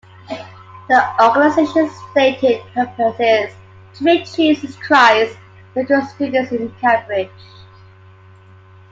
[0.89, 3.53] The organisation's stated purpose is
[3.99, 5.37] "to make Jesus Christ
[5.75, 7.29] known to students in Cambridge".